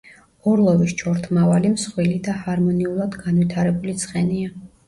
[0.51, 4.57] ორლოვის ჩორთმავალი მსხვილი და ჰარმონიულად განვითარებული ცხენია.